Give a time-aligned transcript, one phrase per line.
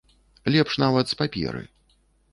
[0.55, 1.63] Лепш нават з паперы.